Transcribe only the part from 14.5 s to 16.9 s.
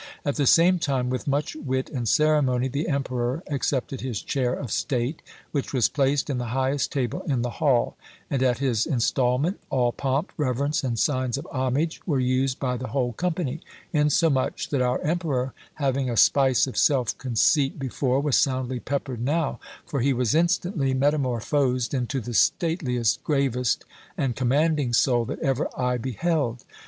that our emperor, having a spice of